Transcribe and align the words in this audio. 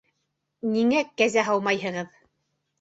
Ниңә 0.77 1.03
кәзә 1.21 1.45
һаумайһығыҙ? 1.51 2.21